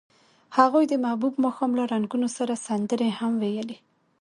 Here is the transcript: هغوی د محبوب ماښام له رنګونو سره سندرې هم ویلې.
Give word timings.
هغوی 0.57 0.83
د 0.89 0.93
محبوب 1.03 1.33
ماښام 1.43 1.71
له 1.79 1.83
رنګونو 1.93 2.27
سره 2.37 2.53
سندرې 2.67 3.09
هم 3.19 3.31
ویلې. 3.41 3.77